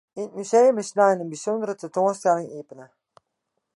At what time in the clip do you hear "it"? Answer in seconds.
0.29-0.35